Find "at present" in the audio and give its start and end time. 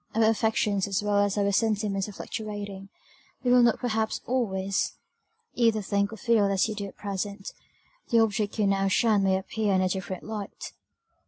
6.87-7.51